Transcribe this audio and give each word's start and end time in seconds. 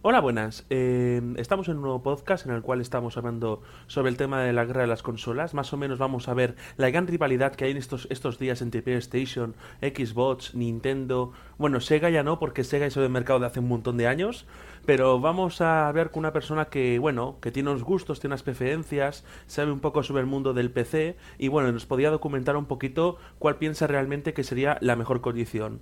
Hola, 0.00 0.20
buenas. 0.20 0.64
Eh, 0.70 1.20
estamos 1.38 1.66
en 1.66 1.74
un 1.74 1.82
nuevo 1.82 2.04
podcast 2.04 2.46
en 2.46 2.52
el 2.52 2.62
cual 2.62 2.80
estamos 2.80 3.16
hablando 3.16 3.62
sobre 3.88 4.10
el 4.10 4.16
tema 4.16 4.40
de 4.40 4.52
la 4.52 4.64
guerra 4.64 4.82
de 4.82 4.86
las 4.86 5.02
consolas. 5.02 5.54
Más 5.54 5.72
o 5.72 5.76
menos 5.76 5.98
vamos 5.98 6.28
a 6.28 6.34
ver 6.34 6.54
la 6.76 6.88
gran 6.88 7.08
rivalidad 7.08 7.56
que 7.56 7.64
hay 7.64 7.72
en 7.72 7.78
estos, 7.78 8.06
estos 8.08 8.38
días 8.38 8.62
entre 8.62 8.80
PlayStation, 8.80 9.56
Xbox, 9.80 10.54
Nintendo. 10.54 11.32
Bueno, 11.58 11.80
Sega 11.80 12.10
ya 12.10 12.22
no, 12.22 12.38
porque 12.38 12.62
Sega 12.62 12.86
hizo 12.86 13.00
de 13.00 13.08
mercado 13.08 13.40
de 13.40 13.46
hace 13.46 13.58
un 13.58 13.66
montón 13.66 13.96
de 13.96 14.06
años. 14.06 14.46
Pero 14.86 15.18
vamos 15.18 15.60
a 15.60 15.90
ver 15.90 16.10
con 16.10 16.20
una 16.20 16.32
persona 16.32 16.66
que, 16.66 17.00
bueno, 17.00 17.38
que 17.40 17.50
tiene 17.50 17.70
unos 17.70 17.82
gustos, 17.82 18.20
tiene 18.20 18.34
unas 18.34 18.44
preferencias, 18.44 19.24
sabe 19.48 19.72
un 19.72 19.80
poco 19.80 20.04
sobre 20.04 20.20
el 20.20 20.28
mundo 20.28 20.54
del 20.54 20.70
PC 20.70 21.16
y, 21.38 21.48
bueno, 21.48 21.72
nos 21.72 21.86
podía 21.86 22.12
documentar 22.12 22.56
un 22.56 22.66
poquito 22.66 23.18
cuál 23.40 23.56
piensa 23.56 23.88
realmente 23.88 24.32
que 24.32 24.44
sería 24.44 24.78
la 24.80 24.94
mejor 24.94 25.20
condición. 25.22 25.80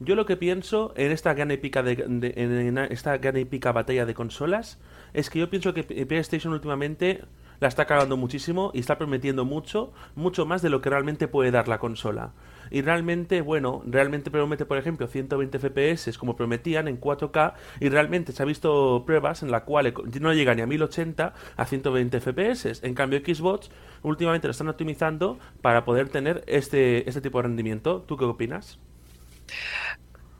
Yo 0.00 0.14
lo 0.14 0.26
que 0.26 0.36
pienso 0.36 0.92
en 0.96 1.10
esta 1.10 1.34
gran 1.34 1.50
épica 1.50 1.82
de, 1.82 1.96
de- 1.96 2.32
en 2.36 2.78
esta 2.78 3.18
gran 3.18 3.36
épica 3.36 3.72
batalla 3.72 4.06
de 4.06 4.14
consolas 4.14 4.78
es 5.12 5.28
que 5.30 5.40
yo 5.40 5.50
pienso 5.50 5.74
que 5.74 5.82
PlayStation 5.82 6.52
últimamente 6.52 7.24
la 7.60 7.66
está 7.66 7.86
cagando 7.86 8.16
muchísimo 8.16 8.70
y 8.72 8.78
está 8.78 8.96
prometiendo 8.98 9.44
mucho, 9.44 9.92
mucho 10.14 10.46
más 10.46 10.62
de 10.62 10.70
lo 10.70 10.80
que 10.80 10.90
realmente 10.90 11.26
puede 11.26 11.50
dar 11.50 11.66
la 11.66 11.78
consola. 11.80 12.32
Y 12.70 12.82
realmente, 12.82 13.40
bueno, 13.40 13.82
realmente 13.86 14.30
promete, 14.30 14.64
por 14.66 14.78
ejemplo, 14.78 15.08
120 15.08 15.58
FPS 15.58 16.16
como 16.16 16.36
prometían 16.36 16.86
en 16.86 17.00
4K 17.00 17.54
y 17.80 17.88
realmente 17.88 18.30
se 18.30 18.40
ha 18.44 18.46
visto 18.46 19.02
pruebas 19.04 19.42
en 19.42 19.50
la 19.50 19.64
cual 19.64 19.92
no 20.20 20.32
llega 20.32 20.54
ni 20.54 20.62
a 20.62 20.66
1080 20.66 21.34
a 21.56 21.64
120 21.66 22.20
FPS. 22.20 22.80
En 22.84 22.94
cambio, 22.94 23.18
Xbox 23.18 23.70
últimamente 24.02 24.46
lo 24.46 24.52
están 24.52 24.68
optimizando 24.68 25.40
para 25.60 25.84
poder 25.84 26.08
tener 26.10 26.44
este, 26.46 27.08
este 27.08 27.20
tipo 27.20 27.38
de 27.38 27.48
rendimiento. 27.48 28.02
¿Tú 28.06 28.16
qué 28.16 28.24
opinas? 28.26 28.78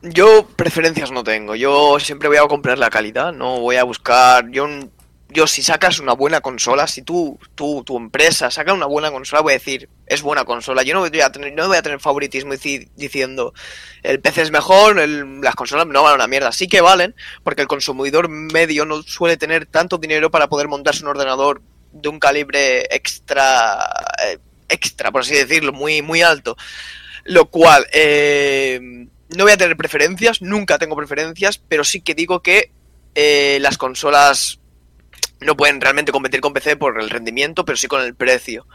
Yo 0.01 0.47
preferencias 0.55 1.11
no 1.11 1.23
tengo. 1.23 1.55
Yo 1.55 1.99
siempre 1.99 2.29
voy 2.29 2.37
a 2.37 2.47
comprar 2.47 2.77
la 2.77 2.89
calidad. 2.89 3.33
No 3.33 3.59
voy 3.59 3.75
a 3.75 3.83
buscar. 3.83 4.49
Yo, 4.49 4.67
yo 5.27 5.45
si 5.45 5.61
sacas 5.61 5.99
una 5.99 6.13
buena 6.13 6.39
consola, 6.41 6.87
si 6.87 7.01
tú, 7.01 7.37
tú, 7.53 7.83
tu 7.85 7.97
empresa 7.97 8.49
saca 8.49 8.73
una 8.73 8.85
buena 8.85 9.11
consola, 9.11 9.41
voy 9.41 9.51
a 9.53 9.57
decir 9.57 9.89
es 10.07 10.21
buena 10.21 10.45
consola. 10.45 10.83
Yo 10.83 10.93
no 10.93 11.01
voy 11.01 11.19
a 11.19 11.31
tener, 11.81 11.99
favoritismo 11.99 12.53
dici- 12.53 12.89
diciendo 12.95 13.53
el 14.01 14.21
PC 14.21 14.43
es 14.43 14.51
mejor, 14.51 14.95
las 14.97 15.55
consolas 15.55 15.85
no 15.85 16.01
valen 16.01 16.15
una 16.15 16.27
mierda. 16.27 16.51
Sí 16.53 16.67
que 16.67 16.79
valen, 16.81 17.13
porque 17.43 17.61
el 17.61 17.67
consumidor 17.67 18.29
medio 18.29 18.85
no 18.85 19.03
suele 19.03 19.35
tener 19.35 19.65
tanto 19.65 19.97
dinero 19.97 20.31
para 20.31 20.47
poder 20.47 20.69
montarse 20.69 21.03
un 21.03 21.09
ordenador 21.09 21.61
de 21.91 22.07
un 22.07 22.19
calibre 22.19 22.85
extra, 22.95 23.79
eh, 24.25 24.37
extra, 24.69 25.11
por 25.11 25.21
así 25.21 25.33
decirlo, 25.35 25.73
muy, 25.73 26.01
muy 26.01 26.21
alto. 26.21 26.55
Lo 27.25 27.49
cual, 27.49 27.85
eh, 27.93 28.79
no 29.35 29.43
voy 29.43 29.53
a 29.53 29.57
tener 29.57 29.77
preferencias, 29.77 30.41
nunca 30.41 30.77
tengo 30.77 30.95
preferencias, 30.95 31.57
pero 31.57 31.83
sí 31.83 32.01
que 32.01 32.15
digo 32.15 32.41
que 32.41 32.71
eh, 33.15 33.59
las 33.61 33.77
consolas 33.77 34.59
no 35.39 35.55
pueden 35.55 35.81
realmente 35.81 36.11
competir 36.11 36.41
con 36.41 36.53
PC 36.53 36.77
por 36.77 36.99
el 37.01 37.09
rendimiento, 37.09 37.65
pero 37.65 37.77
sí 37.77 37.87
con 37.87 38.01
el 38.01 38.15
precio. 38.15 38.65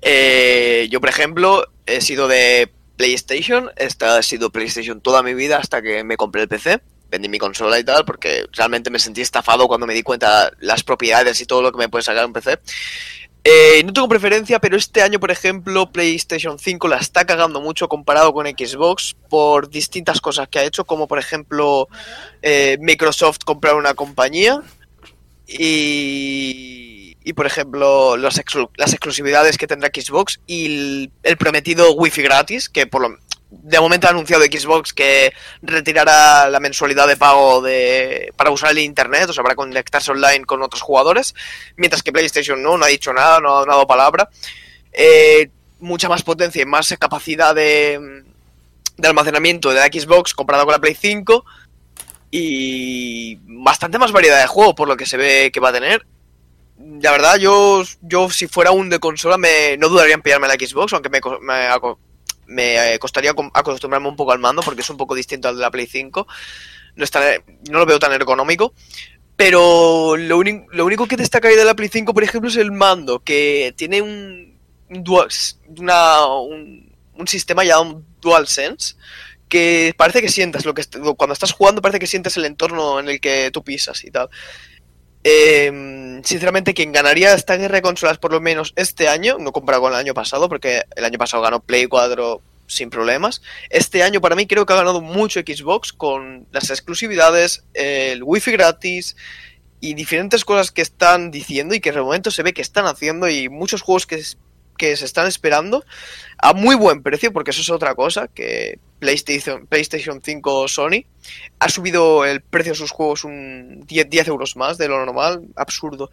Eh, 0.00 0.88
yo, 0.90 1.00
por 1.00 1.08
ejemplo, 1.08 1.66
he 1.86 2.00
sido 2.00 2.28
de 2.28 2.72
PlayStation, 2.96 3.70
ha 4.00 4.22
sido 4.22 4.50
PlayStation 4.50 5.00
toda 5.00 5.22
mi 5.22 5.34
vida 5.34 5.58
hasta 5.58 5.82
que 5.82 6.04
me 6.04 6.16
compré 6.16 6.42
el 6.42 6.48
PC. 6.48 6.80
Vendí 7.10 7.28
mi 7.28 7.38
consola 7.38 7.78
y 7.78 7.84
tal, 7.84 8.04
porque 8.04 8.46
realmente 8.52 8.90
me 8.90 8.98
sentí 8.98 9.20
estafado 9.20 9.68
cuando 9.68 9.86
me 9.86 9.92
di 9.94 10.02
cuenta 10.02 10.50
las 10.60 10.82
propiedades 10.82 11.40
y 11.40 11.46
todo 11.46 11.60
lo 11.60 11.70
que 11.70 11.78
me 11.78 11.88
puede 11.88 12.02
sacar 12.02 12.24
un 12.24 12.32
PC. 12.32 12.58
Eh, 13.44 13.82
no 13.84 13.92
tengo 13.92 14.08
preferencia, 14.08 14.60
pero 14.60 14.76
este 14.76 15.02
año, 15.02 15.18
por 15.18 15.32
ejemplo, 15.32 15.90
PlayStation 15.90 16.58
5 16.60 16.86
la 16.86 16.98
está 16.98 17.24
cagando 17.24 17.60
mucho 17.60 17.88
comparado 17.88 18.32
con 18.32 18.46
Xbox 18.46 19.16
por 19.28 19.68
distintas 19.68 20.20
cosas 20.20 20.46
que 20.48 20.60
ha 20.60 20.64
hecho, 20.64 20.84
como 20.84 21.08
por 21.08 21.18
ejemplo 21.18 21.88
eh, 22.40 22.78
Microsoft 22.80 23.38
comprar 23.44 23.74
una 23.74 23.94
compañía 23.94 24.62
y, 25.48 27.16
y 27.24 27.32
por 27.32 27.46
ejemplo 27.46 28.16
las 28.16 28.38
exclusividades 28.38 29.58
que 29.58 29.66
tendrá 29.66 29.90
Xbox 29.92 30.40
y 30.46 30.66
el, 30.66 31.12
el 31.24 31.36
prometido 31.36 31.92
Wi-Fi 31.94 32.22
gratis, 32.22 32.68
que 32.68 32.86
por 32.86 33.02
lo 33.02 33.18
de 33.52 33.80
momento 33.80 34.06
ha 34.06 34.10
anunciado 34.10 34.44
Xbox 34.44 34.92
que 34.92 35.32
retirará 35.60 36.48
la 36.48 36.58
mensualidad 36.58 37.06
de 37.06 37.16
pago 37.16 37.60
de, 37.60 38.32
para 38.36 38.50
usar 38.50 38.70
el 38.70 38.78
internet, 38.78 39.28
o 39.28 39.32
sea, 39.32 39.42
para 39.44 39.54
conectarse 39.54 40.10
online 40.10 40.44
con 40.46 40.62
otros 40.62 40.80
jugadores, 40.80 41.34
mientras 41.76 42.02
que 42.02 42.12
PlayStation 42.12 42.62
no, 42.62 42.78
no 42.78 42.84
ha 42.84 42.88
dicho 42.88 43.12
nada, 43.12 43.40
no 43.40 43.58
ha 43.58 43.66
dado 43.66 43.86
palabra. 43.86 44.30
Eh, 44.92 45.50
mucha 45.80 46.08
más 46.08 46.22
potencia 46.22 46.62
y 46.62 46.66
más 46.66 46.94
capacidad 46.98 47.54
de, 47.54 48.24
de 48.96 49.08
almacenamiento 49.08 49.70
de 49.70 49.76
la 49.76 49.86
Xbox 49.86 50.32
comparado 50.32 50.64
con 50.64 50.72
la 50.72 50.80
Play 50.80 50.94
5 50.94 51.44
y 52.30 53.38
bastante 53.44 53.98
más 53.98 54.12
variedad 54.12 54.40
de 54.40 54.46
juego 54.46 54.74
por 54.74 54.88
lo 54.88 54.96
que 54.96 55.06
se 55.06 55.18
ve 55.18 55.50
que 55.52 55.60
va 55.60 55.68
a 55.68 55.74
tener. 55.74 56.06
La 56.78 57.12
verdad, 57.12 57.36
yo, 57.36 57.82
yo 58.00 58.30
si 58.30 58.48
fuera 58.48 58.70
un 58.70 58.88
de 58.88 58.98
consola 58.98 59.36
me, 59.36 59.76
no 59.76 59.88
dudaría 59.88 60.14
en 60.14 60.22
pillarme 60.22 60.48
la 60.48 60.54
Xbox, 60.54 60.94
aunque 60.94 61.10
me, 61.10 61.20
me, 61.42 61.68
me 62.52 62.94
eh, 62.94 62.98
costaría 62.98 63.32
acostumbrarme 63.54 64.08
un 64.08 64.16
poco 64.16 64.32
al 64.32 64.38
mando 64.38 64.62
porque 64.62 64.82
es 64.82 64.90
un 64.90 64.96
poco 64.96 65.14
distinto 65.14 65.48
al 65.48 65.56
de 65.56 65.62
la 65.62 65.70
Play 65.70 65.86
5. 65.86 66.26
No, 66.94 67.04
es 67.04 67.10
no 67.70 67.78
lo 67.78 67.86
veo 67.86 67.98
tan 67.98 68.12
ergonómico. 68.12 68.74
Pero 69.36 70.16
lo, 70.16 70.42
lo 70.42 70.84
único 70.84 71.06
que 71.08 71.16
destacaría 71.16 71.58
de 71.58 71.64
la 71.64 71.74
Play 71.74 71.88
5, 71.88 72.12
por 72.14 72.22
ejemplo, 72.22 72.50
es 72.50 72.56
el 72.56 72.70
mando, 72.70 73.20
que 73.20 73.74
tiene 73.76 74.02
un, 74.02 74.58
una- 75.78 76.26
un, 76.26 77.26
sistema 77.26 77.64
llamado 77.64 78.02
DualSense, 78.20 78.96
que 79.48 79.94
parece 79.96 80.20
que 80.20 80.28
sientas 80.28 80.64
lo 80.64 80.74
que 80.74 80.84
cuando 81.16 81.32
estás 81.32 81.52
jugando 81.52 81.80
parece 81.80 81.98
que 81.98 82.06
sientes 82.06 82.36
el 82.36 82.44
entorno 82.44 82.98
en 83.00 83.08
el 83.08 83.20
que 83.20 83.50
tú 83.52 83.62
pisas 83.62 84.04
y 84.04 84.10
tal. 84.10 84.28
Eh, 85.24 86.20
sinceramente, 86.24 86.74
quien 86.74 86.92
ganaría 86.92 87.34
esta 87.34 87.56
guerra 87.56 87.76
de 87.76 87.82
consolas 87.82 88.18
por 88.18 88.32
lo 88.32 88.40
menos 88.40 88.72
este 88.76 89.08
año, 89.08 89.38
no 89.38 89.52
comparado 89.52 89.82
con 89.82 89.92
el 89.92 89.98
año 89.98 90.14
pasado, 90.14 90.48
porque 90.48 90.82
el 90.96 91.04
año 91.04 91.18
pasado 91.18 91.42
ganó 91.42 91.60
Play 91.60 91.86
4 91.86 92.40
sin 92.66 92.90
problemas. 92.90 93.42
Este 93.70 94.02
año 94.02 94.20
para 94.20 94.36
mí 94.36 94.46
creo 94.46 94.66
que 94.66 94.72
ha 94.72 94.76
ganado 94.76 95.00
mucho 95.00 95.40
Xbox 95.40 95.92
con 95.92 96.46
las 96.52 96.70
exclusividades, 96.70 97.64
el 97.74 98.22
wifi 98.22 98.52
gratis 98.52 99.16
y 99.80 99.94
diferentes 99.94 100.44
cosas 100.44 100.70
que 100.70 100.82
están 100.82 101.30
diciendo 101.30 101.74
y 101.74 101.80
que 101.80 101.92
de 101.92 102.00
momento 102.00 102.30
se 102.30 102.42
ve 102.42 102.54
que 102.54 102.62
están 102.62 102.86
haciendo 102.86 103.28
y 103.28 103.48
muchos 103.48 103.82
juegos 103.82 104.06
que, 104.06 104.22
que 104.82 104.96
se 104.96 105.04
están 105.04 105.28
esperando 105.28 105.84
a 106.38 106.54
muy 106.54 106.74
buen 106.74 107.04
precio, 107.04 107.32
porque 107.32 107.52
eso 107.52 107.60
es 107.60 107.70
otra 107.70 107.94
cosa, 107.94 108.26
que 108.26 108.80
PlayStation, 108.98 109.64
PlayStation 109.68 110.20
5 110.20 110.66
Sony 110.66 111.04
ha 111.60 111.68
subido 111.68 112.24
el 112.24 112.40
precio 112.40 112.72
de 112.72 112.78
sus 112.78 112.90
juegos 112.90 113.22
un 113.22 113.84
10, 113.86 114.10
10 114.10 114.26
euros 114.26 114.56
más 114.56 114.78
de 114.78 114.88
lo 114.88 114.98
normal, 114.98 115.46
absurdo. 115.54 116.10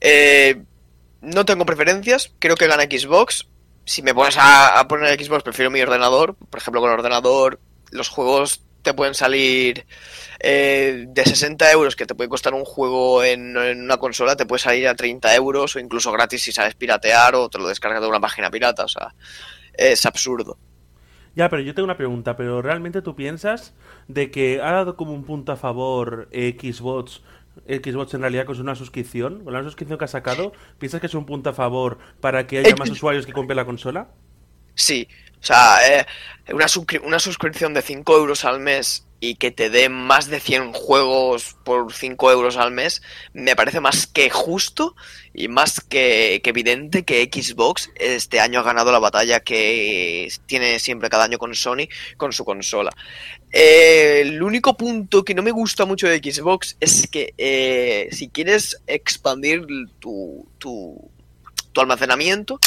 Eh, 0.00 0.62
no 1.20 1.44
tengo 1.44 1.66
preferencias, 1.66 2.30
creo 2.38 2.54
que 2.54 2.68
gana 2.68 2.84
Xbox. 2.84 3.48
Si 3.84 4.00
me 4.02 4.14
pones 4.14 4.36
a, 4.36 4.78
a 4.78 4.86
poner 4.86 5.20
Xbox, 5.20 5.42
prefiero 5.42 5.72
mi 5.72 5.80
ordenador. 5.80 6.36
Por 6.36 6.60
ejemplo, 6.60 6.80
con 6.80 6.90
el 6.90 6.98
ordenador, 7.00 7.58
los 7.90 8.08
juegos 8.08 8.60
te 8.88 8.94
pueden 8.94 9.12
salir 9.12 9.84
eh, 10.40 11.04
de 11.08 11.24
60 11.24 11.70
euros, 11.72 11.94
que 11.94 12.06
te 12.06 12.14
puede 12.14 12.30
costar 12.30 12.54
un 12.54 12.64
juego 12.64 13.22
en, 13.22 13.54
en 13.54 13.82
una 13.82 13.98
consola, 13.98 14.34
te 14.34 14.46
puede 14.46 14.60
salir 14.60 14.88
a 14.88 14.94
30 14.94 15.34
euros 15.34 15.76
o 15.76 15.78
incluso 15.78 16.10
gratis 16.10 16.42
si 16.42 16.52
sabes 16.52 16.74
piratear 16.74 17.34
o 17.34 17.50
te 17.50 17.58
lo 17.58 17.68
descargas 17.68 18.00
de 18.00 18.08
una 18.08 18.18
página 18.18 18.50
pirata. 18.50 18.84
O 18.84 18.88
sea, 18.88 19.14
es 19.74 20.06
absurdo. 20.06 20.56
Ya, 21.34 21.50
pero 21.50 21.60
yo 21.60 21.74
tengo 21.74 21.84
una 21.84 21.98
pregunta, 21.98 22.34
pero 22.34 22.62
¿realmente 22.62 23.02
tú 23.02 23.14
piensas 23.14 23.74
de 24.06 24.30
que 24.30 24.62
ha 24.62 24.72
dado 24.72 24.96
como 24.96 25.12
un 25.12 25.24
punto 25.24 25.52
a 25.52 25.56
favor 25.56 26.30
Xbox, 26.32 27.20
Xbox 27.66 28.14
en 28.14 28.22
realidad 28.22 28.46
con 28.46 28.58
una 28.58 28.74
suscripción, 28.74 29.44
con 29.44 29.52
la 29.52 29.62
suscripción 29.62 29.98
que 29.98 30.06
ha 30.06 30.08
sacado, 30.08 30.52
piensas 30.78 31.02
que 31.02 31.08
es 31.08 31.14
un 31.14 31.26
punto 31.26 31.50
a 31.50 31.52
favor 31.52 31.98
para 32.22 32.46
que 32.46 32.58
haya 32.58 32.74
más 32.74 32.88
usuarios 32.88 33.26
que 33.26 33.34
compren 33.34 33.56
la 33.56 33.66
consola? 33.66 34.08
Sí, 34.78 35.08
o 35.40 35.44
sea, 35.44 35.78
eh, 35.88 36.06
una, 36.52 36.66
una 37.02 37.18
suscripción 37.18 37.74
de 37.74 37.82
5 37.82 38.16
euros 38.16 38.44
al 38.44 38.60
mes 38.60 39.04
y 39.20 39.34
que 39.34 39.50
te 39.50 39.70
dé 39.70 39.88
más 39.88 40.28
de 40.28 40.38
100 40.38 40.72
juegos 40.72 41.56
por 41.64 41.92
5 41.92 42.30
euros 42.30 42.56
al 42.56 42.70
mes, 42.70 43.02
me 43.32 43.56
parece 43.56 43.80
más 43.80 44.06
que 44.06 44.30
justo 44.30 44.94
y 45.34 45.48
más 45.48 45.80
que, 45.80 46.40
que 46.44 46.50
evidente 46.50 47.04
que 47.04 47.28
Xbox 47.32 47.90
este 47.96 48.38
año 48.38 48.60
ha 48.60 48.62
ganado 48.62 48.92
la 48.92 49.00
batalla 49.00 49.40
que 49.40 50.28
tiene 50.46 50.78
siempre 50.78 51.10
cada 51.10 51.24
año 51.24 51.38
con 51.38 51.56
Sony 51.56 51.88
con 52.16 52.32
su 52.32 52.44
consola. 52.44 52.92
Eh, 53.50 54.20
el 54.20 54.40
único 54.40 54.76
punto 54.76 55.24
que 55.24 55.34
no 55.34 55.42
me 55.42 55.50
gusta 55.50 55.86
mucho 55.86 56.06
de 56.06 56.18
Xbox 56.18 56.76
es 56.78 57.08
que 57.08 57.34
eh, 57.36 58.08
si 58.12 58.28
quieres 58.28 58.80
expandir 58.86 59.66
tu, 59.98 60.46
tu, 60.58 61.10
tu 61.72 61.80
almacenamiento, 61.80 62.58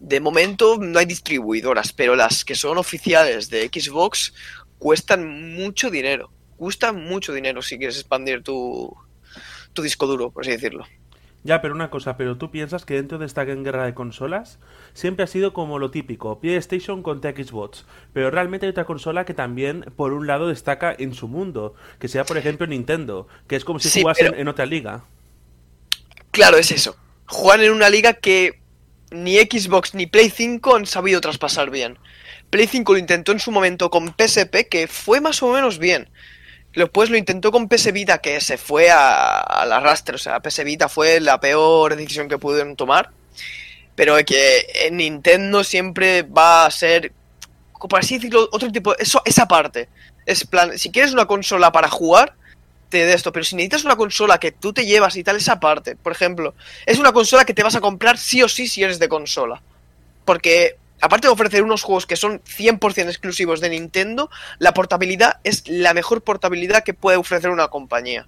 de 0.00 0.20
momento 0.20 0.76
no 0.80 0.98
hay 0.98 1.06
distribuidoras, 1.06 1.92
pero 1.92 2.16
las 2.16 2.44
que 2.44 2.54
son 2.54 2.78
oficiales 2.78 3.50
de 3.50 3.68
Xbox 3.72 4.34
cuestan 4.78 5.54
mucho 5.54 5.90
dinero. 5.90 6.30
Cuestan 6.56 7.04
mucho 7.04 7.32
dinero 7.32 7.62
si 7.62 7.78
quieres 7.78 7.96
expandir 7.96 8.42
tu, 8.42 8.96
tu 9.72 9.82
disco 9.82 10.06
duro, 10.06 10.30
por 10.30 10.42
así 10.42 10.50
decirlo. 10.52 10.84
Ya, 11.44 11.60
pero 11.60 11.74
una 11.74 11.90
cosa, 11.90 12.16
pero 12.16 12.36
tú 12.38 12.52
piensas 12.52 12.84
que 12.84 12.94
dentro 12.94 13.18
de 13.18 13.26
esta 13.26 13.44
guerra 13.44 13.84
de 13.84 13.94
consolas 13.94 14.60
siempre 14.94 15.24
ha 15.24 15.26
sido 15.26 15.52
como 15.52 15.80
lo 15.80 15.90
típico, 15.90 16.38
PlayStation 16.38 17.02
contra 17.02 17.32
Xbox, 17.32 17.84
pero 18.12 18.30
realmente 18.30 18.66
hay 18.66 18.70
otra 18.70 18.84
consola 18.84 19.24
que 19.24 19.34
también 19.34 19.84
por 19.96 20.12
un 20.12 20.28
lado 20.28 20.46
destaca 20.46 20.94
en 20.96 21.14
su 21.14 21.26
mundo, 21.26 21.74
que 21.98 22.06
sea 22.06 22.22
por 22.24 22.38
ejemplo 22.38 22.68
Nintendo, 22.68 23.26
que 23.48 23.56
es 23.56 23.64
como 23.64 23.80
si 23.80 23.88
Sí, 23.88 24.02
jugasen 24.02 24.28
pero- 24.30 24.40
en 24.40 24.46
otra 24.46 24.66
liga. 24.66 25.04
Claro, 26.30 26.58
es 26.58 26.70
eso. 26.70 26.96
Juegan 27.32 27.64
en 27.64 27.72
una 27.72 27.88
liga 27.88 28.12
que 28.12 28.60
ni 29.10 29.38
Xbox 29.38 29.94
ni 29.94 30.06
Play 30.06 30.28
5 30.28 30.76
han 30.76 30.84
sabido 30.84 31.18
traspasar 31.22 31.70
bien. 31.70 31.98
Play 32.50 32.66
5 32.66 32.92
lo 32.92 32.98
intentó 32.98 33.32
en 33.32 33.40
su 33.40 33.50
momento 33.50 33.90
con 33.90 34.14
PSP, 34.14 34.68
que 34.68 34.86
fue 34.86 35.22
más 35.22 35.42
o 35.42 35.50
menos 35.50 35.78
bien. 35.78 36.10
Después 36.76 37.08
lo 37.08 37.16
intentó 37.16 37.50
con 37.50 37.70
PS 37.70 37.90
Vita, 37.94 38.18
que 38.18 38.38
se 38.42 38.58
fue 38.58 38.90
al 38.90 39.72
arrastre. 39.72 40.16
O 40.16 40.18
sea, 40.18 40.40
PS 40.40 40.62
Vita 40.62 40.90
fue 40.90 41.20
la 41.20 41.40
peor 41.40 41.96
decisión 41.96 42.28
que 42.28 42.36
pudieron 42.36 42.76
tomar. 42.76 43.10
Pero 43.94 44.16
que 44.26 44.66
en 44.84 44.98
Nintendo 44.98 45.64
siempre 45.64 46.22
va 46.24 46.66
a 46.66 46.70
ser, 46.70 47.12
por 47.88 47.98
así 47.98 48.16
decirlo, 48.16 48.46
otro 48.52 48.70
tipo. 48.70 48.94
Eso, 48.98 49.22
esa 49.24 49.48
parte. 49.48 49.88
Es 50.26 50.46
plan, 50.46 50.78
si 50.78 50.90
quieres 50.90 51.14
una 51.14 51.24
consola 51.24 51.72
para 51.72 51.88
jugar, 51.88 52.34
de 52.98 53.14
esto. 53.14 53.32
Pero 53.32 53.44
si 53.44 53.56
necesitas 53.56 53.84
una 53.84 53.96
consola 53.96 54.38
que 54.38 54.52
tú 54.52 54.72
te 54.72 54.86
llevas 54.86 55.16
y 55.16 55.24
tal, 55.24 55.36
esa 55.36 55.60
parte. 55.60 55.96
Por 55.96 56.12
ejemplo, 56.12 56.54
es 56.86 56.98
una 56.98 57.12
consola 57.12 57.44
que 57.44 57.54
te 57.54 57.62
vas 57.62 57.74
a 57.76 57.80
comprar 57.80 58.18
sí 58.18 58.42
o 58.42 58.48
sí 58.48 58.68
si 58.68 58.82
eres 58.82 58.98
de 58.98 59.08
consola. 59.08 59.62
Porque 60.24 60.76
aparte 61.00 61.26
de 61.26 61.32
ofrecer 61.32 61.62
unos 61.64 61.82
juegos 61.82 62.06
que 62.06 62.16
son 62.16 62.40
100% 62.44 63.08
exclusivos 63.08 63.60
de 63.60 63.70
Nintendo, 63.70 64.30
la 64.58 64.72
portabilidad 64.74 65.38
es 65.44 65.66
la 65.68 65.94
mejor 65.94 66.22
portabilidad 66.22 66.84
que 66.84 66.94
puede 66.94 67.16
ofrecer 67.16 67.50
una 67.50 67.68
compañía. 67.68 68.26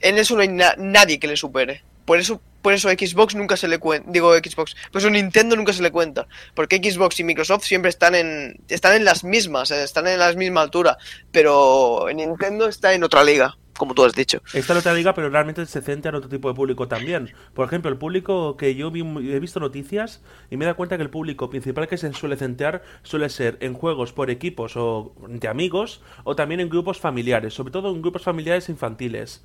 En 0.00 0.16
eso 0.18 0.34
no 0.34 0.40
hay 0.42 0.48
na- 0.48 0.74
nadie 0.78 1.18
que 1.20 1.26
le 1.26 1.36
supere. 1.36 1.82
Por 2.06 2.18
eso, 2.18 2.40
por 2.62 2.72
eso 2.72 2.88
Xbox 2.88 3.34
nunca 3.34 3.56
se 3.56 3.68
le 3.68 3.78
cuenta. 3.78 4.10
Digo 4.10 4.34
Xbox. 4.34 4.76
Por 4.92 5.00
eso 5.00 5.10
Nintendo 5.10 5.56
nunca 5.56 5.72
se 5.72 5.82
le 5.82 5.90
cuenta. 5.90 6.26
Porque 6.54 6.76
Xbox 6.76 7.20
y 7.20 7.24
Microsoft 7.24 7.64
siempre 7.64 7.88
están 7.88 8.14
en. 8.14 8.60
están 8.68 8.94
en 8.94 9.04
las 9.04 9.24
mismas, 9.24 9.70
eh, 9.70 9.82
están 9.82 10.06
en 10.06 10.18
la 10.18 10.32
misma 10.34 10.62
altura. 10.62 10.96
Pero 11.32 12.06
Nintendo 12.14 12.68
está 12.68 12.92
en 12.92 13.02
otra 13.04 13.24
liga, 13.24 13.56
como 13.78 13.94
tú 13.94 14.04
has 14.04 14.14
dicho. 14.14 14.42
Esta 14.52 14.76
otra 14.76 14.92
liga, 14.92 15.14
pero 15.14 15.30
realmente 15.30 15.64
se 15.66 15.80
centra 15.80 16.10
en 16.10 16.16
otro 16.16 16.28
tipo 16.28 16.48
de 16.48 16.54
público 16.54 16.88
también. 16.88 17.32
Por 17.54 17.66
ejemplo, 17.66 17.90
el 17.90 17.96
público 17.96 18.56
que 18.56 18.74
yo 18.74 18.90
vi- 18.90 19.32
he 19.32 19.40
visto 19.40 19.60
noticias 19.60 20.20
y 20.50 20.56
me 20.56 20.64
he 20.64 20.66
dado 20.66 20.76
cuenta 20.76 20.96
que 20.96 21.02
el 21.02 21.10
público 21.10 21.48
principal 21.50 21.88
que 21.88 21.96
se 21.96 22.12
suele 22.12 22.36
centrar 22.36 22.82
suele 23.02 23.28
ser 23.30 23.56
en 23.60 23.74
juegos 23.74 24.12
por 24.12 24.28
equipos 24.30 24.72
o 24.76 25.14
de 25.28 25.48
amigos 25.48 26.02
o 26.24 26.34
también 26.36 26.60
en 26.60 26.68
grupos 26.68 26.98
familiares, 26.98 27.54
sobre 27.54 27.72
todo 27.72 27.90
en 27.90 28.02
grupos 28.02 28.22
familiares 28.22 28.68
infantiles. 28.68 29.42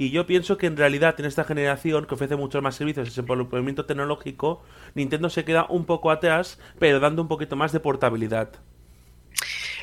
Y 0.00 0.10
yo 0.10 0.26
pienso 0.26 0.56
que 0.58 0.68
en 0.68 0.76
realidad 0.76 1.18
en 1.18 1.24
esta 1.24 1.42
generación 1.42 2.06
que 2.06 2.14
ofrece 2.14 2.36
muchos 2.36 2.62
más 2.62 2.76
servicios 2.76 3.08
y 3.08 3.10
desenvolvimiento 3.10 3.84
tecnológico, 3.84 4.62
Nintendo 4.94 5.28
se 5.28 5.44
queda 5.44 5.66
un 5.68 5.86
poco 5.86 6.12
atrás, 6.12 6.60
pero 6.78 7.00
dando 7.00 7.20
un 7.20 7.26
poquito 7.26 7.56
más 7.56 7.72
de 7.72 7.80
portabilidad. 7.80 8.48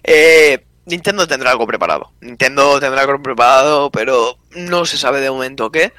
Eh, 0.05 0.63
Nintendo 0.85 1.27
tendrá 1.27 1.51
algo 1.51 1.67
preparado. 1.67 2.13
Nintendo 2.21 2.79
tendrá 2.79 3.01
algo 3.01 3.21
preparado, 3.21 3.91
pero 3.91 4.37
no 4.51 4.85
se 4.85 4.97
sabe 4.97 5.19
de 5.19 5.29
momento 5.29 5.69
qué. 5.69 5.91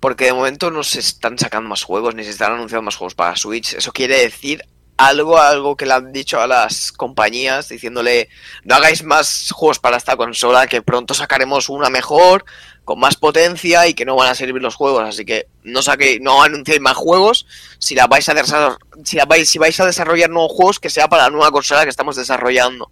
Porque 0.00 0.26
de 0.26 0.34
momento 0.34 0.70
no 0.70 0.84
se 0.84 1.00
están 1.00 1.38
sacando 1.38 1.70
más 1.70 1.82
juegos, 1.82 2.14
ni 2.14 2.24
se 2.24 2.30
están 2.32 2.52
anunciando 2.52 2.82
más 2.82 2.96
juegos 2.96 3.14
para 3.14 3.36
Switch. 3.36 3.72
Eso 3.72 3.90
quiere 3.90 4.18
decir 4.18 4.62
algo, 4.98 5.38
algo 5.38 5.76
que 5.76 5.86
le 5.86 5.94
han 5.94 6.12
dicho 6.12 6.40
a 6.40 6.46
las 6.46 6.92
compañías, 6.92 7.68
diciéndole, 7.68 8.28
no 8.64 8.74
hagáis 8.74 9.02
más 9.02 9.50
juegos 9.52 9.78
para 9.78 9.96
esta 9.96 10.16
consola, 10.16 10.66
que 10.66 10.82
pronto 10.82 11.14
sacaremos 11.14 11.68
una 11.68 11.90
mejor, 11.90 12.44
con 12.86 13.00
más 13.00 13.16
potencia 13.16 13.88
y 13.88 13.94
que 13.94 14.04
no 14.04 14.14
van 14.14 14.30
a 14.30 14.34
servir 14.36 14.62
los 14.62 14.76
juegos. 14.76 15.02
Así 15.02 15.24
que 15.24 15.48
no 15.64 15.80
no 16.20 16.42
anunciéis 16.42 16.80
más 16.80 16.96
juegos. 16.96 17.46
Si 17.78 17.96
la 17.96 18.06
vais 18.06 18.26
a 18.28 18.78
si, 19.04 19.16
la 19.16 19.24
vais, 19.26 19.50
si 19.50 19.58
vais 19.58 19.78
a 19.80 19.84
desarrollar 19.84 20.30
nuevos 20.30 20.52
juegos, 20.52 20.78
que 20.78 20.88
sea 20.88 21.08
para 21.08 21.24
la 21.24 21.30
nueva 21.30 21.50
consola 21.50 21.82
que 21.82 21.90
estamos 21.90 22.14
desarrollando. 22.14 22.90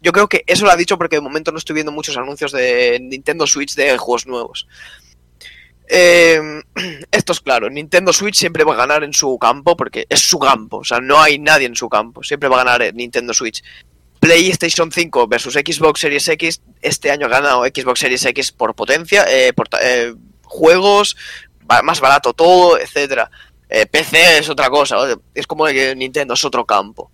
Yo 0.00 0.12
creo 0.12 0.28
que 0.28 0.44
eso 0.46 0.64
lo 0.64 0.70
ha 0.70 0.76
dicho 0.76 0.96
porque 0.96 1.16
de 1.16 1.20
momento 1.20 1.52
no 1.52 1.58
estoy 1.58 1.74
viendo 1.74 1.92
muchos 1.92 2.16
anuncios 2.16 2.52
de 2.52 2.98
Nintendo 3.02 3.46
Switch 3.46 3.74
de 3.74 3.98
juegos 3.98 4.26
nuevos. 4.26 4.66
Eh, 5.88 6.40
esto 7.10 7.32
es 7.32 7.40
claro, 7.40 7.68
Nintendo 7.68 8.14
Switch 8.14 8.36
siempre 8.36 8.64
va 8.64 8.72
a 8.72 8.78
ganar 8.78 9.04
en 9.04 9.12
su 9.12 9.38
campo 9.38 9.76
porque 9.76 10.06
es 10.08 10.20
su 10.20 10.38
campo, 10.38 10.78
o 10.78 10.84
sea, 10.84 11.00
no 11.00 11.20
hay 11.20 11.38
nadie 11.38 11.66
en 11.66 11.76
su 11.76 11.90
campo, 11.90 12.22
siempre 12.22 12.48
va 12.48 12.56
a 12.62 12.64
ganar 12.64 12.82
en 12.82 12.96
Nintendo 12.96 13.34
Switch. 13.34 13.62
PlayStation 14.24 14.90
5 14.90 15.28
versus 15.28 15.52
Xbox 15.52 16.00
Series 16.00 16.26
X, 16.28 16.62
este 16.80 17.10
año 17.10 17.26
ha 17.26 17.28
ganado 17.28 17.62
Xbox 17.64 18.00
Series 18.00 18.24
X 18.24 18.52
por 18.52 18.74
potencia, 18.74 19.26
eh, 19.28 19.52
por 19.52 19.68
eh, 19.82 20.14
juegos, 20.42 21.14
más 21.82 22.00
barato 22.00 22.32
todo, 22.32 22.78
etcétera. 22.78 23.30
Eh, 23.68 23.84
PC 23.84 24.38
es 24.38 24.48
otra 24.48 24.70
cosa, 24.70 24.96
es 25.34 25.46
como 25.46 25.66
que 25.66 25.94
Nintendo 25.94 26.32
es 26.32 26.44
otro 26.44 26.64
campo. 26.64 27.10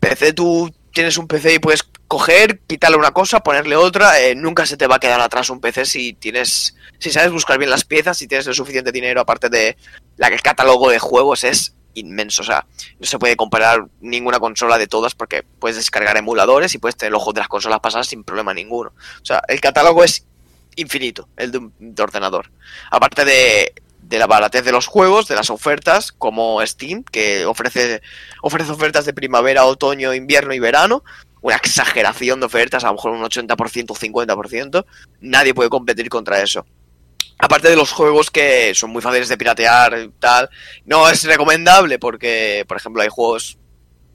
PC 0.00 0.32
tú 0.32 0.68
tienes 0.92 1.16
un 1.16 1.28
PC 1.28 1.54
y 1.54 1.58
puedes 1.60 1.84
coger, 2.08 2.58
quitarle 2.66 2.96
una 2.96 3.12
cosa, 3.12 3.38
ponerle 3.38 3.76
otra, 3.76 4.20
eh, 4.20 4.34
nunca 4.34 4.66
se 4.66 4.76
te 4.76 4.88
va 4.88 4.96
a 4.96 5.00
quedar 5.00 5.20
atrás 5.20 5.50
un 5.50 5.60
PC 5.60 5.84
si 5.84 6.14
tienes, 6.14 6.74
si 6.98 7.10
sabes 7.10 7.30
buscar 7.30 7.58
bien 7.58 7.70
las 7.70 7.84
piezas, 7.84 8.18
si 8.18 8.26
tienes 8.26 8.48
el 8.48 8.54
suficiente 8.54 8.90
dinero, 8.90 9.20
aparte 9.20 9.48
de 9.48 9.76
la 10.16 10.28
que 10.28 10.34
el 10.34 10.42
catálogo 10.42 10.90
de 10.90 10.98
juegos 10.98 11.44
es 11.44 11.74
inmenso, 11.94 12.42
o 12.42 12.44
sea, 12.44 12.66
no 12.98 13.06
se 13.06 13.18
puede 13.18 13.36
comparar 13.36 13.86
ninguna 14.00 14.38
consola 14.38 14.78
de 14.78 14.86
todas 14.86 15.14
porque 15.14 15.42
puedes 15.42 15.76
descargar 15.76 16.16
emuladores 16.16 16.74
y 16.74 16.78
puedes 16.78 16.96
tener 16.96 17.12
los 17.12 17.22
juegos 17.22 17.34
de 17.34 17.40
las 17.40 17.48
consolas 17.48 17.80
pasadas 17.80 18.06
sin 18.06 18.24
problema 18.24 18.54
ninguno. 18.54 18.92
O 19.20 19.24
sea, 19.24 19.42
el 19.48 19.60
catálogo 19.60 20.04
es 20.04 20.24
infinito, 20.76 21.28
el 21.36 21.50
de 21.52 21.58
un 21.58 21.72
de 21.78 22.02
ordenador. 22.02 22.50
Aparte 22.90 23.24
de, 23.24 23.72
de 24.08 24.18
la 24.18 24.26
baratez 24.26 24.64
de 24.64 24.72
los 24.72 24.86
juegos, 24.86 25.28
de 25.28 25.34
las 25.34 25.50
ofertas, 25.50 26.12
como 26.12 26.64
Steam, 26.64 27.04
que 27.04 27.44
ofrece, 27.44 28.00
ofrece 28.42 28.72
ofertas 28.72 29.04
de 29.04 29.12
primavera, 29.12 29.66
otoño, 29.66 30.14
invierno 30.14 30.54
y 30.54 30.58
verano. 30.58 31.04
Una 31.40 31.56
exageración 31.56 32.40
de 32.40 32.46
ofertas, 32.46 32.84
a 32.84 32.88
lo 32.88 32.94
mejor 32.94 33.12
un 33.12 33.22
80% 33.22 33.90
o 33.90 33.94
50%. 33.94 34.84
Nadie 35.20 35.54
puede 35.54 35.68
competir 35.68 36.08
contra 36.08 36.42
eso. 36.42 36.64
Aparte 37.38 37.70
de 37.70 37.76
los 37.76 37.92
juegos 37.92 38.30
que 38.30 38.74
son 38.74 38.90
muy 38.90 39.00
fáciles 39.00 39.28
de 39.28 39.38
piratear 39.38 39.98
y 39.98 40.08
tal, 40.18 40.50
no 40.84 41.08
es 41.08 41.22
recomendable 41.24 41.98
porque, 41.98 42.64
por 42.66 42.76
ejemplo, 42.76 43.00
hay 43.02 43.08
juegos, 43.08 43.58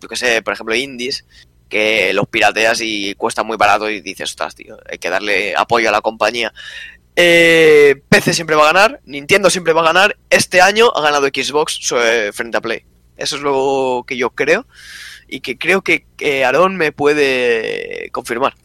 yo 0.01 0.09
que 0.09 0.15
sé, 0.17 0.41
por 0.41 0.53
ejemplo, 0.53 0.75
indies, 0.75 1.25
que 1.69 2.13
los 2.13 2.27
pirateas 2.27 2.81
y 2.81 3.15
cuesta 3.15 3.43
muy 3.43 3.55
barato 3.57 3.89
y 3.89 4.01
dices, 4.01 4.29
ostras, 4.31 4.55
tío, 4.55 4.77
hay 4.89 4.97
que 4.97 5.09
darle 5.09 5.55
apoyo 5.55 5.87
a 5.89 5.91
la 5.93 6.01
compañía. 6.01 6.53
Eh, 7.15 8.01
PC 8.09 8.33
siempre 8.33 8.55
va 8.55 8.63
a 8.69 8.73
ganar, 8.73 8.99
Nintendo 9.05 9.49
siempre 9.49 9.73
va 9.73 9.81
a 9.81 9.85
ganar. 9.85 10.17
Este 10.29 10.61
año 10.61 10.91
ha 10.95 11.01
ganado 11.01 11.27
Xbox 11.27 11.79
so- 11.81 11.97
frente 12.33 12.57
a 12.57 12.61
Play. 12.61 12.83
Eso 13.15 13.35
es 13.37 13.41
lo 13.41 14.03
que 14.07 14.17
yo 14.17 14.31
creo 14.31 14.65
y 15.27 15.39
que 15.39 15.57
creo 15.57 15.81
que, 15.81 16.05
que 16.17 16.43
Aaron 16.43 16.75
me 16.75 16.91
puede 16.91 18.09
confirmar. 18.11 18.55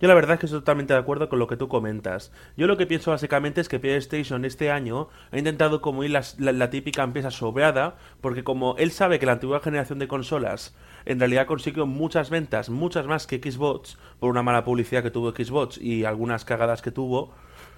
Yo 0.00 0.08
la 0.08 0.14
verdad 0.14 0.34
es 0.34 0.40
que 0.40 0.46
estoy 0.46 0.60
totalmente 0.60 0.94
de 0.94 0.98
acuerdo 0.98 1.28
con 1.28 1.38
lo 1.38 1.46
que 1.46 1.58
tú 1.58 1.68
comentas. 1.68 2.32
Yo 2.56 2.66
lo 2.66 2.78
que 2.78 2.86
pienso 2.86 3.10
básicamente 3.10 3.60
es 3.60 3.68
que 3.68 3.78
PlayStation 3.78 4.46
este 4.46 4.70
año 4.70 5.08
ha 5.30 5.36
intentado 5.36 5.82
como 5.82 6.04
ir 6.04 6.10
la, 6.10 6.22
la 6.38 6.70
típica 6.70 7.02
empresa 7.02 7.30
sobrada, 7.30 7.96
porque 8.22 8.42
como 8.42 8.76
él 8.78 8.92
sabe 8.92 9.18
que 9.18 9.26
la 9.26 9.32
antigua 9.32 9.60
generación 9.60 9.98
de 9.98 10.08
consolas 10.08 10.74
en 11.04 11.18
realidad 11.18 11.46
consiguió 11.46 11.86
muchas 11.86 12.30
ventas, 12.30 12.70
muchas 12.70 13.06
más 13.06 13.26
que 13.26 13.38
Xbox, 13.38 13.98
por 14.18 14.30
una 14.30 14.42
mala 14.42 14.64
publicidad 14.64 15.02
que 15.02 15.10
tuvo 15.10 15.32
Xbox 15.32 15.76
y 15.76 16.06
algunas 16.06 16.46
cagadas 16.46 16.80
que 16.80 16.92
tuvo, 16.92 17.34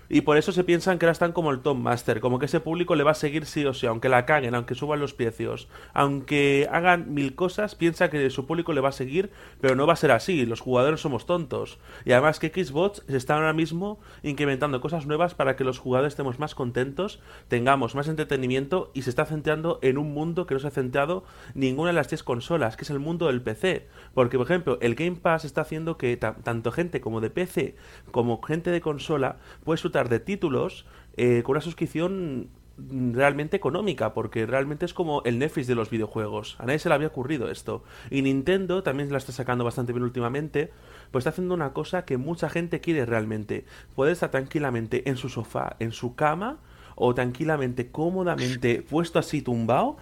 y 0.09 0.23
por 0.23 0.37
eso 0.37 0.53
se 0.53 0.65
piensan 0.65 0.99
que 0.99 1.07
ahora 1.07 1.13
están 1.13 1.33
como 1.33 1.51
el 1.51 1.61
Top 1.61 1.77
Master, 1.77 2.21
como 2.21 2.39
que 2.39 2.47
ese 2.47 2.61
público 2.61 2.95
le 2.95 3.05
va 3.05 3.13
a 3.13 3.15
seguir 3.15 3.47
sí 3.47 3.65
o 3.65 3.73
sí, 3.75 3.87
aunque 3.87 4.09
la 4.09 4.27
caguen, 4.27 4.55
aunque 4.55 4.75
suban 4.75 5.01
los 5.01 5.15
precios, 5.15 5.69
aunque 5.95 6.69
hagan 6.71 7.15
mil 7.15 7.35
cosas, 7.35 7.75
piensa 7.75 8.11
que 8.11 8.29
su 8.31 8.47
público 8.47 8.73
le 8.73 8.81
va 8.81 8.91
a 8.91 8.93
seguir, 8.93 9.31
pero 9.61 9.75
no 9.75 9.87
va 9.87 9.93
a 9.93 9.97
ser 9.97 10.11
así, 10.11 10.45
los 10.47 10.61
jugadores 10.61 11.01
somos 11.01 11.27
tontos. 11.27 11.79
Y 12.05 12.13
además 12.13 12.39
que 12.39 12.49
Xbox 12.49 13.03
se 13.09 13.17
está 13.17 13.35
ahora 13.37 13.53
mismo 13.53 14.01
incrementando 14.23 14.81
cosas 14.81 15.07
nuevas 15.07 15.35
para 15.35 15.57
que 15.57 15.65
los 15.65 15.79
jugadores 15.79 16.13
estemos 16.13 16.39
más 16.39 16.55
contentos, 16.55 17.21
tengamos 17.49 17.95
más 17.95 18.09
entretenimiento 18.09 18.91
y 18.95 19.03
se 19.03 19.11
está 19.11 19.25
centrando 19.25 19.79
en 19.83 19.99
un 19.99 20.13
mundo 20.13 20.47
que 20.47 20.55
no 20.55 20.61
se 20.61 20.69
ha 20.69 20.71
centrado 20.71 21.25
ninguna 21.55 21.91
de 21.91 21.95
las 21.95 22.09
10 22.09 22.23
consolas, 22.23 22.77
que 22.77 22.85
es 22.85 22.91
el 22.91 22.99
mundo 22.99 23.27
del 23.29 23.43
PC. 23.43 23.89
Porque, 24.15 24.37
por 24.37 24.47
ejemplo, 24.47 24.79
el 24.81 24.95
Game 24.95 25.17
Pass 25.17 25.45
está 25.45 25.63
haciendo 25.63 25.97
que 25.97 26.17
ta- 26.17 26.37
tanto 26.43 26.73
gente 26.73 27.01
como 27.01 27.21
de 27.21 27.31
PC 27.31 27.77
como 28.11 28.41
gente 28.43 28.71
de 28.71 28.81
consola 28.81 29.37
puede 29.65 29.77
disfrutar 29.93 30.09
de 30.09 30.21
títulos 30.21 30.87
eh, 31.17 31.43
con 31.45 31.53
una 31.53 31.61
suscripción 31.61 32.49
realmente 32.79 33.57
económica, 33.57 34.15
porque 34.15 34.47
realmente 34.47 34.87
es 34.87 34.95
como 34.95 35.23
el 35.25 35.39
Netflix 35.39 35.67
de 35.67 35.75
los 35.75 35.91
videojuegos. 35.91 36.57
A 36.59 36.65
nadie 36.65 36.79
se 36.79 36.89
le 36.89 36.95
había 36.95 37.09
ocurrido 37.09 37.51
esto. 37.51 37.85
Y 38.11 38.23
Nintendo 38.23 38.83
también 38.83 39.13
la 39.13 39.19
está 39.19 39.33
sacando 39.33 39.65
bastante 39.65 39.93
bien 39.93 40.03
últimamente, 40.03 40.73
pues 41.11 41.23
está 41.23 41.31
haciendo 41.31 41.55
una 41.55 41.75
cosa 41.75 42.07
que 42.07 42.17
mucha 42.17 42.49
gente 42.49 42.81
quiere 42.81 43.05
realmente. 43.05 43.67
Poder 43.95 44.13
estar 44.13 44.31
tranquilamente 44.31 45.09
en 45.11 45.17
su 45.17 45.29
sofá, 45.29 45.77
en 45.79 45.93
su 45.93 46.15
cama, 46.15 46.59
o 46.97 47.15
tranquilamente, 47.15 47.91
cómodamente, 47.91 48.83
puesto 48.83 49.19
así 49.19 49.43
tumbado, 49.43 49.97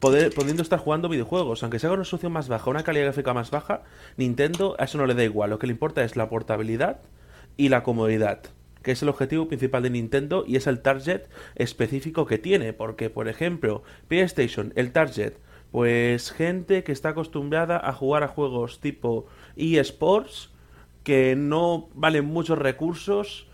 poder, 0.00 0.32
pudiendo 0.34 0.62
estar 0.62 0.78
jugando 0.78 1.10
videojuegos. 1.10 1.62
Aunque 1.62 1.78
se 1.78 1.86
haga 1.86 1.94
una 1.94 2.04
resolución 2.04 2.32
más 2.32 2.48
baja, 2.48 2.70
una 2.70 2.82
calidad 2.82 3.04
gráfica 3.04 3.34
más 3.34 3.50
baja, 3.50 3.82
Nintendo 4.16 4.76
a 4.78 4.84
eso 4.84 4.96
no 4.96 5.06
le 5.06 5.14
da 5.14 5.24
igual. 5.24 5.50
Lo 5.50 5.58
que 5.58 5.66
le 5.66 5.74
importa 5.74 6.02
es 6.02 6.16
la 6.16 6.30
portabilidad 6.30 7.02
y 7.58 7.68
la 7.68 7.82
comodidad. 7.82 8.40
Que 8.84 8.92
es 8.92 9.02
el 9.02 9.08
objetivo 9.08 9.48
principal 9.48 9.82
de 9.82 9.90
Nintendo 9.90 10.44
y 10.46 10.54
es 10.54 10.68
el 10.68 10.80
target 10.80 11.22
específico 11.56 12.26
que 12.26 12.38
tiene, 12.38 12.72
porque 12.72 13.10
por 13.10 13.26
ejemplo, 13.26 13.82
PlayStation, 14.06 14.72
el 14.76 14.92
target, 14.92 15.32
pues 15.72 16.30
gente 16.30 16.84
que 16.84 16.92
está 16.92 17.08
acostumbrada 17.08 17.80
a 17.82 17.92
jugar 17.92 18.22
a 18.22 18.28
juegos 18.28 18.78
tipo 18.80 19.26
eSports, 19.56 20.52
que 21.02 21.34
no 21.34 21.88
valen 21.94 22.26
muchos 22.26 22.58
recursos 22.58 23.48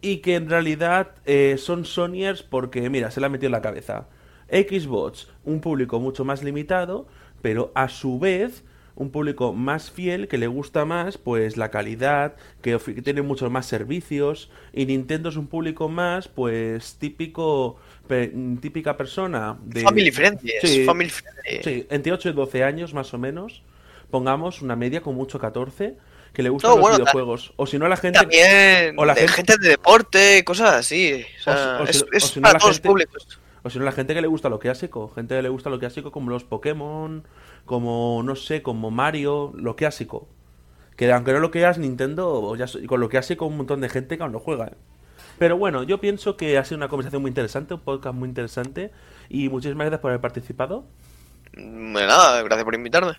y 0.00 0.18
que 0.18 0.36
en 0.36 0.48
realidad 0.48 1.16
eh, 1.24 1.56
son 1.58 1.84
Sonyers 1.84 2.42
porque, 2.42 2.88
mira, 2.88 3.10
se 3.10 3.20
la 3.20 3.26
ha 3.26 3.30
metido 3.30 3.48
en 3.48 3.52
la 3.52 3.62
cabeza. 3.62 4.08
Xbox, 4.48 5.28
un 5.44 5.60
público 5.60 5.98
mucho 6.00 6.24
más 6.24 6.42
limitado, 6.42 7.08
pero 7.42 7.72
a 7.74 7.88
su 7.88 8.18
vez 8.18 8.64
un 8.96 9.10
público 9.10 9.52
más 9.52 9.90
fiel 9.90 10.26
que 10.26 10.38
le 10.38 10.46
gusta 10.46 10.84
más 10.84 11.18
pues 11.18 11.56
la 11.56 11.70
calidad 11.70 12.34
que, 12.62 12.78
tiene 13.04 13.22
muchos 13.22 13.50
más 13.50 13.66
servicios 13.66 14.50
y 14.72 14.86
Nintendo 14.86 15.28
es 15.28 15.36
un 15.36 15.46
público 15.46 15.88
más 15.88 16.28
pues 16.28 16.96
típico 16.98 17.76
típica 18.60 18.96
persona 18.96 19.56
de 19.64 19.82
family 19.82 20.10
friendly, 20.10 20.52
sí, 20.62 20.84
family 20.84 21.10
friendly. 21.10 21.62
sí, 21.62 21.86
entre 21.90 22.12
8 22.12 22.30
y 22.30 22.32
12 22.32 22.64
años 22.64 22.94
más 22.94 23.12
o 23.14 23.18
menos 23.18 23.62
pongamos 24.10 24.62
una 24.62 24.76
media 24.76 25.00
con 25.02 25.14
mucho 25.14 25.38
14 25.38 25.96
que 26.32 26.42
le 26.42 26.48
gustan 26.50 26.70
No, 26.70 26.76
los 26.76 26.82
bueno, 26.82 26.96
videojuegos 26.98 27.52
o 27.56 27.66
si 27.66 27.78
no 27.78 27.88
la 27.88 27.96
gente 27.96 28.18
También 28.18 28.94
o 28.98 29.04
la 29.04 29.14
de 29.14 29.20
gente- 29.22 29.34
gente 29.34 29.54
de 29.60 29.68
deporte, 29.70 30.44
cosas 30.44 30.74
así. 30.74 31.24
O 31.40 31.42
sea, 31.42 31.78
O 31.82 31.86
si- 31.86 31.90
o 31.90 31.92
si- 31.92 31.98
es, 31.98 32.02
o 32.02 32.06
es 32.12 32.24
si 32.24 32.40
no 32.40 32.42
para 32.42 32.58
todos 32.58 32.70
los 32.72 32.80
públicos. 32.80 33.40
O 33.66 33.70
si 33.70 33.80
no, 33.80 33.84
la 33.84 33.90
gente 33.90 34.14
que 34.14 34.20
le 34.20 34.28
gusta 34.28 34.48
lo 34.48 34.60
clásico. 34.60 35.08
Gente 35.08 35.34
que 35.34 35.42
le 35.42 35.48
gusta 35.48 35.70
lo 35.70 35.80
clásico 35.80 36.12
como 36.12 36.30
los 36.30 36.44
Pokémon, 36.44 37.24
como, 37.64 38.22
no 38.24 38.36
sé, 38.36 38.62
como 38.62 38.92
Mario, 38.92 39.52
lo 39.56 39.74
clásico. 39.74 40.28
Que 40.94 41.12
aunque 41.12 41.32
no 41.32 41.40
lo 41.40 41.50
quieras, 41.50 41.76
Nintendo, 41.76 42.54
ya, 42.54 42.66
con 42.86 43.00
lo 43.00 43.08
clásico, 43.08 43.44
un 43.44 43.56
montón 43.56 43.80
de 43.80 43.88
gente 43.88 44.16
que 44.16 44.22
aún 44.22 44.30
lo 44.30 44.38
juega. 44.38 44.66
¿eh? 44.66 44.74
Pero 45.40 45.58
bueno, 45.58 45.82
yo 45.82 46.00
pienso 46.00 46.36
que 46.36 46.56
ha 46.58 46.64
sido 46.64 46.76
una 46.76 46.86
conversación 46.86 47.22
muy 47.22 47.30
interesante, 47.30 47.74
un 47.74 47.80
podcast 47.80 48.14
muy 48.14 48.28
interesante. 48.28 48.92
Y 49.28 49.48
muchísimas 49.48 49.86
gracias 49.86 50.00
por 50.00 50.12
haber 50.12 50.20
participado. 50.20 50.84
De 51.52 52.06
nada, 52.06 52.40
gracias 52.42 52.64
por 52.64 52.76
invitarme. 52.76 53.14